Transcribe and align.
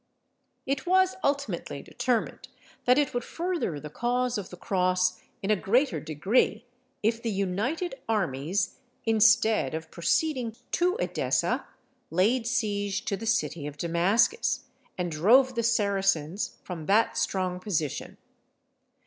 It 0.65 0.87
was 0.87 1.15
ultimately 1.23 1.83
determined 1.83 2.47
that 2.85 2.97
it 2.97 3.13
would 3.13 3.23
further 3.23 3.79
the 3.79 3.91
cause 3.91 4.35
of 4.39 4.49
the 4.49 4.57
cross 4.57 5.21
in 5.43 5.51
a 5.51 5.55
greater 5.55 5.99
degree 5.99 6.65
if 7.03 7.21
the 7.21 7.29
united 7.29 7.93
armies, 8.09 8.79
instead 9.05 9.75
of 9.75 9.91
proceeding 9.91 10.55
to 10.71 10.95
Edessa, 10.97 11.67
laid 12.09 12.47
siege 12.47 13.05
to 13.05 13.15
the 13.15 13.27
city 13.27 13.67
of 13.67 13.77
Damascus, 13.77 14.61
and 14.97 15.11
drove 15.11 15.53
the 15.53 15.61
Saracens 15.61 16.57
from 16.63 16.87
that 16.87 17.15
strong 17.15 17.59
position. 17.59 18.17